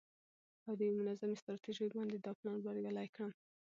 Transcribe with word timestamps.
او 0.65 0.73
د 0.79 0.81
یوې 0.89 0.97
منظمې 1.05 1.35
ستراتیژۍ 1.41 1.87
باندې 1.95 2.17
دا 2.19 2.31
پلان 2.39 2.57
بریالی 2.65 3.07
کړم. 3.15 3.31